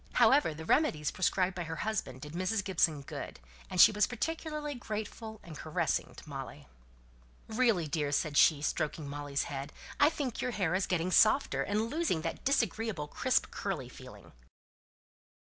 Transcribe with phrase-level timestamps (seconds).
[0.13, 2.63] However, the remedies prescribed by her husband did Mrs.
[2.63, 6.65] Gibson good; and she was particularly grateful and caressing to Molly.
[7.47, 11.91] "Really, dear!" said she, stroking Molly's head, "I think your hair is getting softer, and
[11.91, 14.31] losing that disagreeable crisp curly feeling."